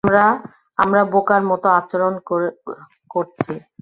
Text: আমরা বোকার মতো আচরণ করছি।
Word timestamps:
আমরা 0.77 1.01
বোকার 1.13 1.41
মতো 1.43 1.67
আচরণ 1.79 2.13
করছি। 3.11 3.53